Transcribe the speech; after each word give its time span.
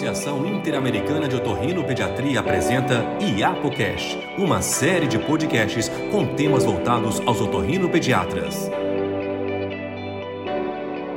Associação 0.00 0.46
Interamericana 0.46 1.28
de 1.28 1.36
Otorrinopediatria 1.36 2.40
apresenta 2.40 3.04
IAPOCast, 3.20 4.16
uma 4.38 4.62
série 4.62 5.06
de 5.06 5.18
podcasts 5.18 5.90
com 6.10 6.34
temas 6.36 6.64
voltados 6.64 7.20
aos 7.28 7.38
otorrinopediatras. 7.38 8.70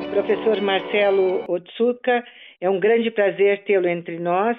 Professor 0.09 0.59
Marcelo 0.59 1.45
Otsuka, 1.47 2.25
é 2.59 2.69
um 2.69 2.77
grande 2.77 3.09
prazer 3.09 3.63
tê-lo 3.63 3.87
entre 3.87 4.19
nós. 4.19 4.57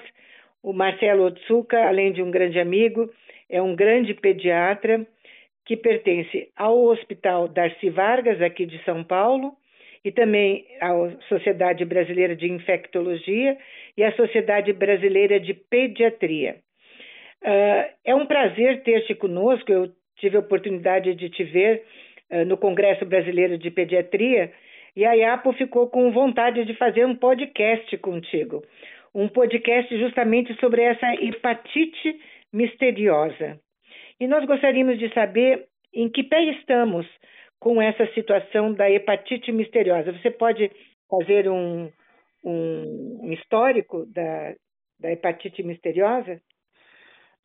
O 0.63 0.73
Marcelo 0.73 1.25
Otsuka, 1.25 1.87
além 1.87 2.11
de 2.11 2.23
um 2.23 2.31
grande 2.31 2.59
amigo, 2.59 3.07
é 3.47 3.61
um 3.61 3.75
grande 3.75 4.15
pediatra 4.15 5.05
que 5.65 5.77
pertence 5.77 6.49
ao 6.57 6.83
Hospital 6.85 7.47
Darcy 7.47 7.91
Vargas, 7.91 8.41
aqui 8.41 8.65
de 8.65 8.83
São 8.85 9.03
Paulo, 9.03 9.53
e 10.05 10.11
também 10.11 10.63
a 10.79 10.91
Sociedade 11.27 11.83
Brasileira 11.83 12.35
de 12.35 12.47
Infectologia 12.47 13.57
e 13.97 14.03
a 14.03 14.11
Sociedade 14.11 14.71
Brasileira 14.71 15.39
de 15.39 15.55
Pediatria. 15.55 16.57
Uh, 17.43 17.89
é 18.05 18.13
um 18.13 18.27
prazer 18.27 18.83
ter-te 18.83 19.15
conosco. 19.15 19.71
Eu 19.71 19.91
tive 20.17 20.37
a 20.37 20.41
oportunidade 20.41 21.15
de 21.15 21.27
te 21.29 21.43
ver 21.43 21.83
uh, 22.29 22.45
no 22.45 22.55
Congresso 22.55 23.03
Brasileiro 23.03 23.57
de 23.57 23.71
Pediatria 23.71 24.53
e 24.95 25.03
a 25.03 25.13
IAPO 25.13 25.53
ficou 25.53 25.89
com 25.89 26.11
vontade 26.11 26.63
de 26.65 26.75
fazer 26.75 27.03
um 27.03 27.15
podcast 27.15 27.97
contigo. 27.97 28.63
Um 29.13 29.27
podcast 29.27 29.97
justamente 29.97 30.53
sobre 30.59 30.83
essa 30.83 31.15
hepatite 31.15 32.19
misteriosa. 32.53 33.59
E 34.19 34.27
nós 34.27 34.45
gostaríamos 34.45 34.99
de 34.99 35.11
saber 35.13 35.65
em 35.93 36.09
que 36.09 36.23
pé 36.23 36.43
estamos 36.43 37.07
com 37.59 37.81
essa 37.81 38.05
situação 38.13 38.73
da 38.73 38.89
hepatite 38.89 39.51
misteriosa. 39.51 40.11
Você 40.11 40.31
pode 40.31 40.71
fazer 41.09 41.49
um, 41.49 41.91
um, 42.43 43.31
histórico 43.31 44.05
da, 44.07 44.53
da 44.99 45.11
hepatite 45.11 45.63
misteriosa? 45.63 46.39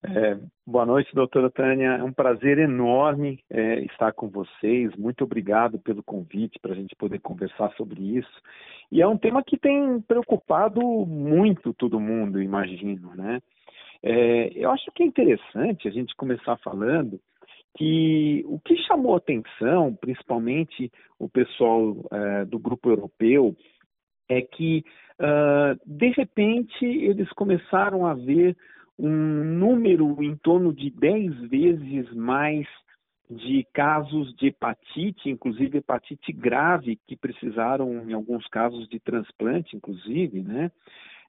É, 0.03 0.39
boa 0.67 0.87
noite, 0.87 1.15
doutora 1.15 1.51
Tânia. 1.51 1.91
É 1.91 2.03
um 2.03 2.13
prazer 2.13 2.59
enorme 2.59 3.39
é, 3.51 3.81
estar 3.81 4.13
com 4.13 4.29
vocês. 4.29 4.95
Muito 4.97 5.25
obrigado 5.25 5.79
pelo 5.79 6.03
convite 6.03 6.59
para 6.59 6.73
a 6.73 6.77
gente 6.77 6.97
poder 6.97 7.19
conversar 7.21 7.71
sobre 7.77 8.17
isso. 8.17 8.41
E 8.91 9.03
é 9.03 9.07
um 9.07 9.19
tema 9.19 9.43
que 9.45 9.59
tem 9.59 10.01
preocupado 10.01 10.81
muito 10.81 11.75
todo 11.75 12.01
mundo, 12.01 12.43
imagino, 12.43 13.15
né? 13.15 13.41
É, 14.03 14.51
eu 14.55 14.71
acho 14.71 14.91
que 14.93 15.03
é 15.03 15.07
interessante 15.07 15.87
a 15.87 15.91
gente 15.91 16.17
começar 16.17 16.57
falando 16.59 17.21
que 17.77 18.45
o 18.47 18.59
que 18.61 18.77
chamou 18.85 19.17
atenção, 19.17 19.95
principalmente 19.95 20.91
o 21.19 21.29
pessoal 21.29 21.91
uh, 21.91 22.47
do 22.47 22.59
grupo 22.59 22.91
europeu, 22.91 23.57
é 24.29 24.43
que, 24.43 24.85
uh, 25.21 25.79
de 25.87 26.09
repente, 26.11 26.85
eles 26.85 27.31
começaram 27.33 28.07
a 28.07 28.15
ver 28.15 28.57
um 28.99 29.09
número 29.09 30.23
em 30.23 30.37
torno 30.37 30.73
de 30.73 30.91
10 30.91 31.49
vezes 31.49 32.13
mais 32.13 32.67
de 33.31 33.65
casos 33.73 34.35
de 34.37 34.49
hepatite, 34.49 35.31
inclusive 35.31 35.79
hepatite 35.79 36.33
grave, 36.33 36.99
que 37.07 37.17
precisaram, 37.17 38.09
em 38.09 38.13
alguns 38.13 38.47
casos, 38.49 38.89
de 38.89 38.99
transplante, 38.99 39.77
inclusive, 39.77 40.43
né? 40.43 40.71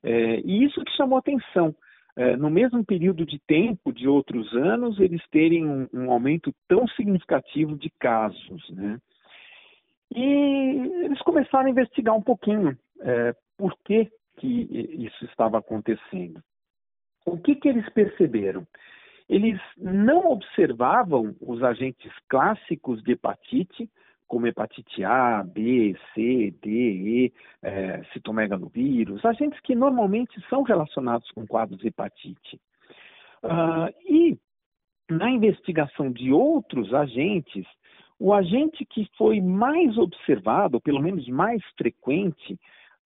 É, 0.03 0.39
e 0.39 0.65
isso 0.65 0.83
que 0.83 0.91
chamou 0.97 1.19
atenção 1.19 1.67
é, 1.69 1.90
no 2.37 2.49
mesmo 2.49 2.83
período 2.83 3.25
de 3.25 3.39
tempo 3.47 3.91
de 3.93 4.07
outros 4.07 4.53
anos, 4.53 4.99
eles 4.99 5.21
terem 5.29 5.65
um, 5.65 5.87
um 5.93 6.11
aumento 6.11 6.53
tão 6.67 6.87
significativo 6.89 7.77
de 7.77 7.89
casos. 7.99 8.69
Né? 8.69 8.99
E 10.13 10.23
eles 11.05 11.21
começaram 11.21 11.67
a 11.67 11.69
investigar 11.69 12.15
um 12.15 12.21
pouquinho 12.21 12.77
é, 13.01 13.33
por 13.57 13.77
que, 13.85 14.09
que 14.37 14.47
isso 15.05 15.25
estava 15.25 15.57
acontecendo. 15.59 16.41
O 17.25 17.37
que, 17.37 17.55
que 17.55 17.69
eles 17.69 17.87
perceberam? 17.89 18.67
Eles 19.29 19.59
não 19.77 20.31
observavam 20.31 21.35
os 21.39 21.63
agentes 21.63 22.11
clássicos 22.27 23.01
de 23.03 23.13
hepatite, 23.13 23.89
como 24.31 24.47
hepatite 24.47 25.03
A, 25.03 25.43
B, 25.43 25.93
C, 26.13 26.55
D, 26.61 26.69
E, 26.69 27.33
é, 27.61 28.01
citomegalovírus, 28.13 29.25
agentes 29.25 29.59
que 29.59 29.75
normalmente 29.75 30.39
são 30.49 30.63
relacionados 30.63 31.29
com 31.31 31.45
quadros 31.45 31.77
de 31.79 31.89
hepatite. 31.89 32.55
Uh, 33.43 33.91
e 34.07 34.39
na 35.09 35.29
investigação 35.29 36.09
de 36.09 36.31
outros 36.31 36.93
agentes, 36.93 37.65
o 38.17 38.33
agente 38.33 38.85
que 38.85 39.05
foi 39.17 39.41
mais 39.41 39.97
observado, 39.97 40.79
pelo 40.79 41.01
menos 41.01 41.27
mais 41.27 41.61
frequente, 41.77 42.57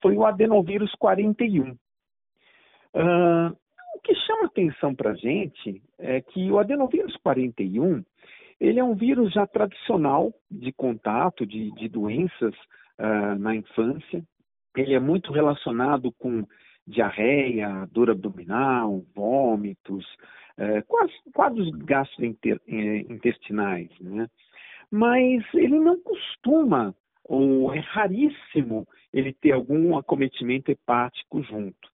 foi 0.04 0.16
o 0.16 0.28
adenovírus 0.28 0.94
41. 0.94 1.72
Uh, 1.72 1.76
o 3.96 4.00
que 4.04 4.14
chama 4.14 4.46
atenção 4.46 4.94
para 4.94 5.10
a 5.10 5.16
gente 5.16 5.82
é 5.98 6.22
que 6.22 6.52
o 6.52 6.60
adenovírus 6.60 7.18
41 7.24 8.04
ele 8.60 8.80
é 8.80 8.84
um 8.84 8.96
vírus 8.96 9.32
já 9.34 9.46
tradicional 9.46 10.34
de 10.50 10.72
contato 10.72 11.46
de, 11.46 11.70
de 11.72 11.90
doenças 11.90 12.56
uh, 13.00 13.36
na 13.38 13.56
infância. 13.56 14.24
Ele 14.76 14.94
é 14.94 15.00
muito 15.00 15.32
relacionado 15.32 16.12
com 16.14 16.46
diarreia, 16.88 17.88
dor 17.92 18.12
abdominal, 18.12 19.04
vômitos, 19.16 20.06
uh, 20.58 20.84
quadros 21.34 21.70
gastrointestinais, 21.72 23.90
né? 24.00 24.28
Mas 24.92 25.44
ele 25.54 25.80
não 25.80 26.00
costuma, 26.02 26.96
ou 27.24 27.74
é 27.74 27.80
raríssimo, 27.80 28.88
ele 29.12 29.34
ter 29.34 29.52
algum 29.52 29.98
acometimento 29.98 30.72
hepático 30.72 31.42
junto. 31.44 31.90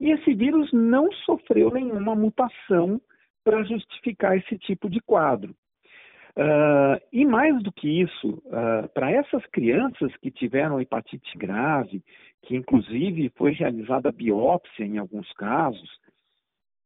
E 0.00 0.10
esse 0.10 0.34
vírus 0.34 0.72
não 0.72 1.12
sofreu 1.12 1.70
nenhuma 1.70 2.14
mutação 2.14 3.00
para 3.44 3.62
justificar 3.62 4.36
esse 4.36 4.58
tipo 4.58 4.88
de 4.88 5.00
quadro. 5.00 5.54
Uh, 6.36 6.98
e 7.12 7.24
mais 7.24 7.62
do 7.62 7.70
que 7.70 8.02
isso, 8.02 8.42
uh, 8.46 8.88
para 8.92 9.10
essas 9.12 9.44
crianças 9.46 10.14
que 10.16 10.32
tiveram 10.32 10.80
hepatite 10.80 11.38
grave, 11.38 12.02
que 12.42 12.56
inclusive 12.56 13.30
foi 13.36 13.52
realizada 13.52 14.10
biópsia 14.10 14.84
em 14.84 14.98
alguns 14.98 15.30
casos, 15.34 15.88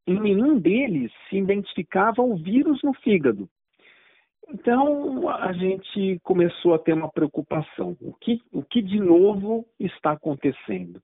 em 0.06 0.20
nenhum 0.20 0.58
deles 0.58 1.10
se 1.28 1.37
identificava 1.37 2.22
o 2.22 2.37
vírus 2.37 2.82
no 2.82 2.92
fígado. 2.94 3.48
Então 4.50 5.28
a 5.28 5.53
gente 5.53 6.19
começou 6.22 6.75
a 6.75 6.78
ter 6.78 6.92
uma 6.92 7.10
preocupação. 7.10 7.97
O 8.00 8.12
que, 8.14 8.41
o 8.53 8.62
que 8.62 8.82
de 8.82 8.98
novo 8.98 9.66
está 9.78 10.12
acontecendo? 10.12 11.03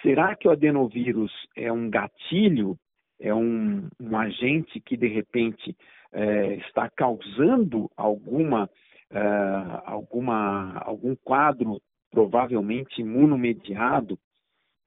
Será 0.00 0.34
que 0.34 0.48
o 0.48 0.50
adenovírus 0.50 1.32
é 1.56 1.72
um 1.72 1.88
gatilho, 1.88 2.76
é 3.20 3.32
um, 3.32 3.88
um 4.00 4.16
agente 4.16 4.80
que 4.80 4.96
de 4.96 5.06
repente 5.06 5.76
é, 6.12 6.54
está 6.56 6.90
causando 6.90 7.90
alguma, 7.96 8.68
é, 9.10 9.20
alguma, 9.86 10.78
algum 10.78 11.14
quadro 11.16 11.80
provavelmente 12.10 13.00
imunomediado 13.00 14.18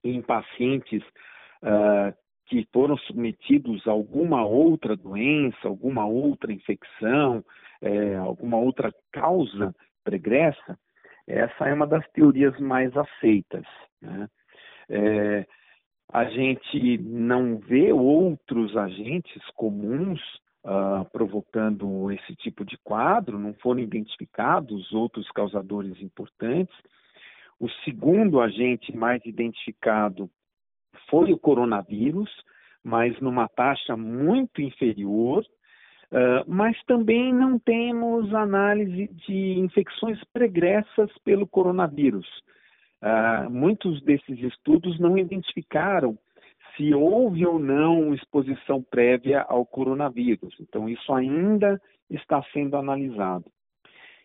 em 0.03 0.22
pacientes 0.22 1.03
é, 1.63 2.13
que 2.46 2.68
foram 2.72 2.96
submetidos 2.97 3.86
a 3.88 3.91
alguma 3.91 4.46
outra 4.46 4.96
doença, 4.96 5.68
alguma 5.68 6.06
outra 6.06 6.53
infecção, 6.53 7.44
é, 7.81 8.16
alguma 8.16 8.57
outra 8.57 8.94
causa 9.12 9.74
pregressa, 10.03 10.78
essa 11.28 11.68
é 11.68 11.74
uma 11.74 11.88
das 11.88 12.07
teorias 12.12 12.57
mais 12.59 12.96
aceitas. 12.96 13.66
Né? 14.00 14.28
É, 14.90 15.46
a 16.13 16.25
gente 16.25 17.00
não 17.00 17.57
vê 17.57 17.92
outros 17.92 18.78
agentes 18.78 19.44
comuns 19.56 20.22
uh, 20.65 21.05
provocando 21.11 22.11
esse 22.11 22.35
tipo 22.35 22.65
de 22.65 22.77
quadro, 22.79 23.37
não 23.37 23.53
foram 23.55 23.79
identificados 23.79 24.91
outros 24.91 25.29
causadores 25.31 26.01
importantes. 26.01 26.75
O 27.59 27.69
segundo 27.85 28.41
agente 28.41 28.95
mais 28.95 29.23
identificado 29.25 30.29
foi 31.09 31.31
o 31.31 31.38
coronavírus, 31.38 32.29
mas 32.83 33.17
numa 33.21 33.47
taxa 33.47 33.95
muito 33.95 34.62
inferior, 34.62 35.45
uh, 36.12 36.44
mas 36.47 36.75
também 36.85 37.33
não 37.33 37.59
temos 37.59 38.33
análise 38.33 39.07
de 39.27 39.59
infecções 39.59 40.21
pregressas 40.33 41.11
pelo 41.23 41.47
coronavírus. 41.47 42.27
Uh, 43.01 43.50
muitos 43.51 44.01
desses 44.01 44.39
estudos 44.39 45.00
não 45.00 45.18
identificaram 45.18 46.18
se 46.75 46.94
houve 46.94 47.45
ou 47.45 47.60
não 47.60 48.13
exposição 48.13 48.81
prévia 48.81 49.42
ao 49.42 49.66
coronavírus. 49.66 50.56
Então, 50.60 50.89
isso 50.89 51.13
ainda 51.13 51.81
está 52.10 52.44
sendo 52.54 52.77
analisado. 52.77 53.45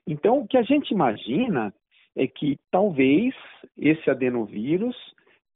Então, 0.07 0.41
o 0.41 0.47
que 0.47 0.57
a 0.57 0.63
gente 0.63 0.91
imagina 0.91 1.73
é 2.17 2.27
que 2.27 2.59
talvez 2.71 3.35
esse 3.79 4.11
adenovírus 4.11 4.97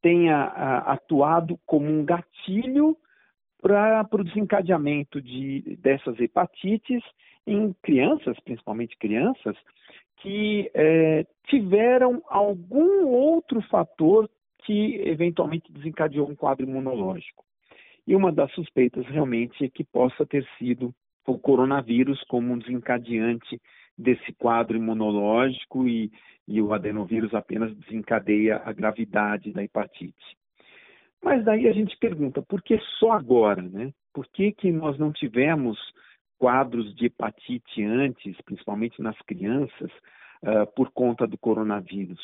tenha 0.00 0.36
a, 0.36 0.92
atuado 0.92 1.58
como 1.66 1.86
um 1.86 2.04
gatilho 2.04 2.96
para 3.60 4.06
o 4.12 4.24
desencadeamento 4.24 5.20
de, 5.20 5.78
dessas 5.80 6.20
hepatites 6.20 7.02
em 7.46 7.74
crianças, 7.82 8.38
principalmente 8.40 8.96
crianças, 8.98 9.56
que 10.18 10.70
é, 10.74 11.26
tiveram 11.46 12.22
algum 12.28 13.06
outro 13.06 13.60
fator 13.62 14.28
que 14.64 14.96
eventualmente 15.06 15.72
desencadeou 15.72 16.28
um 16.28 16.34
quadro 16.34 16.66
imunológico. 16.66 17.44
E 18.06 18.14
uma 18.14 18.32
das 18.32 18.52
suspeitas 18.52 19.06
realmente 19.06 19.64
é 19.64 19.68
que 19.68 19.84
possa 19.84 20.26
ter 20.26 20.46
sido 20.58 20.94
o 21.26 21.38
coronavírus 21.38 22.22
como 22.24 22.52
um 22.52 22.58
desencadeante 22.58 23.60
desse 23.96 24.32
quadro 24.34 24.76
imunológico 24.76 25.88
e, 25.88 26.10
e 26.46 26.60
o 26.60 26.74
adenovírus 26.74 27.32
apenas 27.34 27.74
desencadeia 27.76 28.60
a 28.64 28.72
gravidade 28.72 29.52
da 29.52 29.62
hepatite. 29.62 30.36
Mas 31.22 31.42
daí 31.44 31.66
a 31.66 31.72
gente 31.72 31.96
pergunta, 31.96 32.42
por 32.42 32.62
que 32.62 32.78
só 32.98 33.12
agora, 33.12 33.62
né? 33.62 33.92
Por 34.12 34.26
que, 34.26 34.52
que 34.52 34.70
nós 34.70 34.98
não 34.98 35.10
tivemos 35.10 35.78
quadros 36.38 36.94
de 36.94 37.06
hepatite 37.06 37.82
antes, 37.82 38.36
principalmente 38.42 39.00
nas 39.00 39.16
crianças, 39.22 39.90
uh, 40.42 40.66
por 40.76 40.90
conta 40.92 41.26
do 41.26 41.38
coronavírus? 41.38 42.20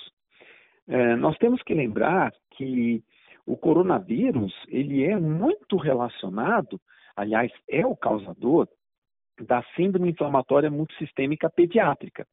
Uh, 0.88 1.16
nós 1.16 1.36
temos 1.38 1.62
que 1.62 1.74
lembrar 1.74 2.32
que 2.52 3.02
o 3.46 3.56
coronavírus 3.56 4.52
ele 4.68 5.04
é 5.04 5.18
muito 5.18 5.76
relacionado, 5.76 6.80
aliás, 7.16 7.50
é 7.68 7.84
o 7.86 7.96
causador 7.96 8.68
da 9.40 9.62
síndrome 9.74 10.10
inflamatória 10.10 10.70
multissistêmica 10.70 11.48
pediátrica, 11.48 12.26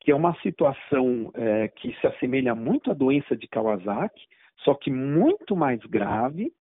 que 0.00 0.10
é 0.10 0.14
uma 0.14 0.34
situação 0.40 1.30
é, 1.34 1.68
que 1.68 1.94
se 2.00 2.06
assemelha 2.06 2.54
muito 2.54 2.90
à 2.90 2.94
doença 2.94 3.36
de 3.36 3.46
Kawasaki, 3.46 4.26
só 4.64 4.74
que 4.74 4.90
muito 4.90 5.56
mais 5.56 5.80
grave. 5.80 6.52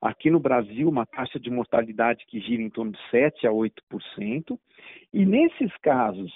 Aqui 0.00 0.30
no 0.30 0.40
Brasil, 0.40 0.88
uma 0.88 1.06
taxa 1.06 1.38
de 1.38 1.50
mortalidade 1.50 2.24
que 2.26 2.40
gira 2.40 2.60
em 2.60 2.68
torno 2.68 2.92
de 2.92 2.98
7 3.10 3.46
a 3.46 3.50
8%. 3.50 4.58
E 5.12 5.24
nesses 5.24 5.74
casos 5.78 6.30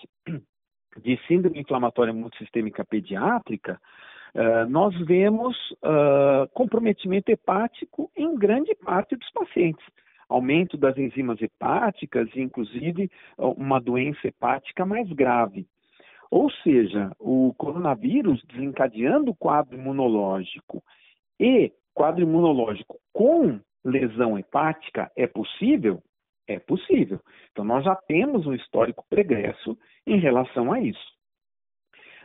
de 1.02 1.18
síndrome 1.26 1.60
inflamatória 1.60 2.12
multissistêmica 2.12 2.84
pediátrica, 2.84 3.80
uh, 4.36 4.68
nós 4.68 4.94
vemos 5.06 5.56
uh, 5.82 6.48
comprometimento 6.52 7.30
hepático 7.30 8.10
em 8.16 8.36
grande 8.36 8.74
parte 8.74 9.16
dos 9.16 9.30
pacientes. 9.32 9.84
Aumento 10.28 10.76
das 10.76 10.96
enzimas 10.98 11.40
hepáticas 11.40 12.28
e, 12.34 12.40
inclusive, 12.40 13.10
uma 13.38 13.80
doença 13.80 14.26
hepática 14.26 14.84
mais 14.84 15.08
grave. 15.12 15.66
Ou 16.30 16.50
seja, 16.50 17.12
o 17.18 17.54
coronavírus 17.56 18.42
desencadeando 18.44 19.30
o 19.30 19.36
quadro 19.36 19.76
imunológico 19.76 20.82
e 21.38 21.72
quadro 21.94 22.22
imunológico 22.22 22.98
com 23.12 23.60
lesão 23.84 24.38
hepática 24.38 25.10
é 25.16 25.26
possível? 25.26 26.02
É 26.48 26.58
possível. 26.58 27.20
Então, 27.52 27.64
nós 27.64 27.84
já 27.84 27.94
temos 27.94 28.46
um 28.46 28.54
histórico 28.54 29.04
pregresso 29.08 29.78
em 30.06 30.18
relação 30.18 30.72
a 30.72 30.80
isso. 30.80 31.15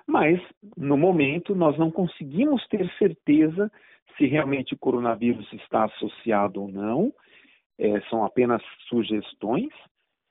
Mas, 0.07 0.39
no 0.75 0.98
momento, 0.98 1.56
nós 1.56 1.77
não 1.77 1.92
conseguimos 1.92 2.65
ter 2.68 2.89
certeza 2.98 3.71
se 4.18 4.25
realmente 4.25 4.74
o 4.74 4.77
coronavírus 4.77 5.51
está 5.53 5.86
associado 5.86 6.62
ou 6.62 6.68
não. 6.68 7.13
É, 7.80 8.00
são 8.09 8.24
apenas 8.24 8.62
sugestões. 8.88 9.69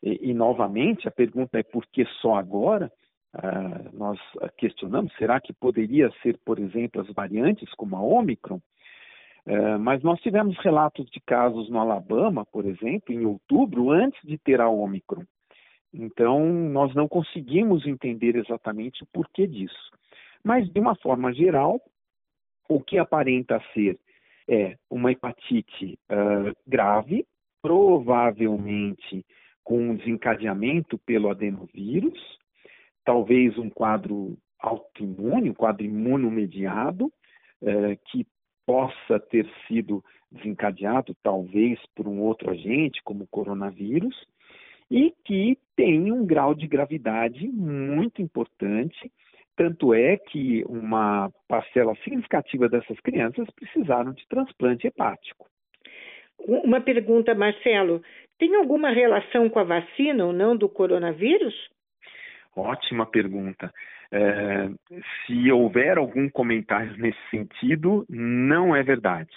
E, 0.03 0.31
e, 0.31 0.35
novamente, 0.35 1.09
a 1.09 1.11
pergunta 1.11 1.59
é 1.59 1.63
por 1.63 1.87
que 1.87 2.05
só 2.21 2.37
agora? 2.37 2.91
Uh, 3.33 3.97
nós 3.97 4.19
questionamos, 4.57 5.15
será 5.17 5.41
que 5.41 5.53
poderia 5.53 6.11
ser, 6.21 6.37
por 6.45 6.59
exemplo, 6.59 7.01
as 7.01 7.09
variantes 7.15 7.73
como 7.75 7.97
a 7.97 8.03
Omicron? 8.03 8.61
Uh, 9.47 9.79
mas 9.79 10.03
nós 10.03 10.21
tivemos 10.21 10.59
relatos 10.59 11.09
de 11.11 11.21
casos 11.21 11.71
no 11.71 11.79
Alabama, 11.79 12.45
por 12.45 12.67
exemplo, 12.67 13.15
em 13.15 13.25
outubro, 13.25 13.91
antes 13.91 14.21
de 14.25 14.37
ter 14.37 14.61
a 14.61 14.69
Omicron. 14.69 15.23
Então, 15.93 16.45
nós 16.45 16.95
não 16.95 17.09
conseguimos 17.09 17.87
entender 17.87 18.37
exatamente 18.37 19.03
o 19.03 19.07
porquê 19.13 19.47
disso. 19.47 19.91
Mas, 20.43 20.71
de 20.71 20.81
uma 20.81 20.95
forma 20.95 21.33
geral, 21.33 21.81
o 22.69 22.81
que 22.81 22.99
aparenta 22.99 23.61
ser 23.75 23.99
é 24.49 24.77
uma 24.89 25.13
hepatite 25.13 25.99
uh, 26.11 26.57
grave, 26.67 27.27
provavelmente 27.63 29.25
com 29.63 29.95
desencadeamento 29.95 30.99
pelo 30.99 31.31
adenovírus, 31.31 32.19
talvez 33.05 33.57
um 33.59 33.69
quadro 33.69 34.37
autoimune, 34.59 35.51
um 35.51 35.55
quadro 35.55 35.85
imunomediado, 35.85 37.13
eh, 37.63 37.97
que 38.07 38.27
possa 38.67 39.19
ter 39.19 39.49
sido 39.67 40.03
desencadeado 40.31 41.15
talvez 41.23 41.79
por 41.95 42.07
um 42.07 42.21
outro 42.21 42.51
agente, 42.51 43.03
como 43.03 43.25
o 43.25 43.29
coronavírus, 43.29 44.17
e 44.91 45.15
que 45.25 45.57
tem 45.77 46.11
um 46.13 46.27
grau 46.27 46.55
de 46.55 46.67
gravidade 46.67 47.47
muito 47.49 48.21
importante. 48.21 49.11
Tanto 49.57 49.95
é 49.95 50.17
que 50.17 50.65
uma 50.67 51.31
parcela 51.47 51.95
significativa 52.03 52.69
dessas 52.69 52.99
crianças 53.01 53.47
precisaram 53.51 54.13
de 54.13 54.27
transplante 54.27 54.87
hepático. 54.87 55.47
Uma 56.39 56.81
pergunta, 56.81 57.35
Marcelo: 57.35 58.03
tem 58.39 58.57
alguma 58.57 58.91
relação 58.91 59.49
com 59.51 59.59
a 59.59 59.65
vacina 59.65 60.25
ou 60.25 60.33
não 60.33 60.57
do 60.57 60.69
coronavírus? 60.69 61.55
Ótima 62.57 63.07
pergunta. 63.07 63.71
É, 64.13 64.69
se 65.27 65.53
houver 65.53 65.99
algum 65.99 66.29
comentário 66.29 66.97
nesse 66.97 67.21
sentido, 67.31 68.05
não 68.09 68.75
é 68.75 68.83
verdade. 68.83 69.31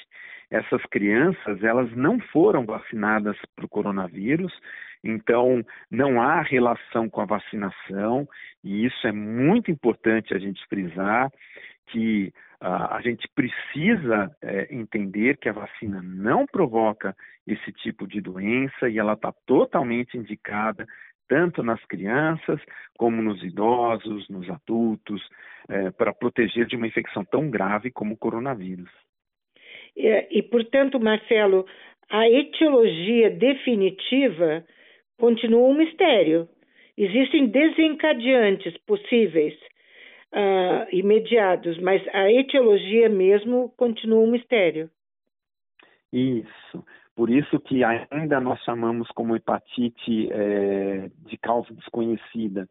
Essas 0.49 0.81
crianças, 0.85 1.63
elas 1.63 1.91
não 1.95 2.19
foram 2.19 2.65
vacinadas 2.65 3.37
para 3.55 3.65
o 3.65 3.69
coronavírus, 3.69 4.53
então 5.03 5.63
não 5.91 6.21
há 6.21 6.41
relação 6.41 7.09
com 7.09 7.21
a 7.21 7.25
vacinação, 7.25 8.27
e 8.63 8.85
isso 8.85 9.05
é 9.07 9.11
muito 9.11 9.69
importante 9.69 10.33
a 10.33 10.39
gente 10.39 10.65
frisar 10.67 11.31
que 11.87 12.31
uh, 12.61 12.95
a 12.95 13.01
gente 13.03 13.27
precisa 13.35 14.35
é, 14.41 14.73
entender 14.73 15.37
que 15.37 15.49
a 15.49 15.53
vacina 15.53 16.01
não 16.01 16.45
provoca 16.45 17.15
esse 17.45 17.71
tipo 17.73 18.07
de 18.07 18.21
doença 18.21 18.89
e 18.89 18.97
ela 18.97 19.13
está 19.13 19.33
totalmente 19.45 20.17
indicada 20.17 20.87
tanto 21.27 21.63
nas 21.63 21.83
crianças 21.85 22.59
como 22.97 23.21
nos 23.21 23.41
idosos, 23.43 24.27
nos 24.29 24.49
adultos, 24.49 25.21
é, 25.69 25.91
para 25.91 26.13
proteger 26.13 26.65
de 26.65 26.75
uma 26.75 26.87
infecção 26.87 27.23
tão 27.25 27.49
grave 27.49 27.91
como 27.91 28.13
o 28.13 28.17
coronavírus. 28.17 28.89
E, 29.95 30.07
e, 30.31 30.43
portanto, 30.43 30.99
Marcelo, 30.99 31.65
a 32.09 32.27
etiologia 32.27 33.29
definitiva 33.29 34.63
continua 35.23 35.69
um 35.69 35.73
mistério. 35.73 36.49
Existem 36.97 37.47
desencadeantes 37.47 38.77
possíveis 38.79 39.53
uh, 40.33 40.85
imediatos, 40.91 41.79
mas 41.79 42.05
a 42.13 42.29
etiologia 42.29 43.07
mesmo 43.07 43.73
continua 43.77 44.19
um 44.19 44.29
mistério. 44.29 44.89
Isso. 46.11 46.85
Por 47.15 47.29
isso 47.29 47.57
que 47.61 47.85
ainda 47.85 48.41
nós 48.41 48.61
chamamos 48.63 49.07
como 49.11 49.33
hepatite 49.33 50.29
é, 50.29 51.09
de 51.25 51.37
causa 51.37 51.73
desconhecida. 51.73 52.67